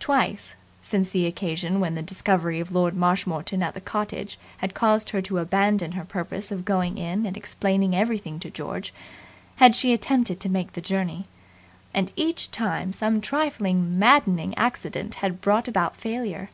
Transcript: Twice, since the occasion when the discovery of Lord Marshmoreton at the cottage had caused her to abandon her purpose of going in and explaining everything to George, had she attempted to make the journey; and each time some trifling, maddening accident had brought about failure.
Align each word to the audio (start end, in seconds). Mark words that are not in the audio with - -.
Twice, 0.00 0.54
since 0.82 1.08
the 1.08 1.24
occasion 1.24 1.80
when 1.80 1.94
the 1.94 2.02
discovery 2.02 2.60
of 2.60 2.72
Lord 2.72 2.94
Marshmoreton 2.94 3.62
at 3.62 3.72
the 3.72 3.80
cottage 3.80 4.38
had 4.58 4.74
caused 4.74 5.08
her 5.16 5.22
to 5.22 5.38
abandon 5.38 5.92
her 5.92 6.04
purpose 6.04 6.52
of 6.52 6.66
going 6.66 6.98
in 6.98 7.24
and 7.24 7.38
explaining 7.38 7.96
everything 7.96 8.38
to 8.40 8.50
George, 8.50 8.92
had 9.56 9.74
she 9.74 9.94
attempted 9.94 10.40
to 10.40 10.50
make 10.50 10.74
the 10.74 10.82
journey; 10.82 11.24
and 11.94 12.12
each 12.16 12.50
time 12.50 12.92
some 12.92 13.22
trifling, 13.22 13.98
maddening 13.98 14.52
accident 14.58 15.14
had 15.24 15.40
brought 15.40 15.66
about 15.68 15.96
failure. 15.96 16.50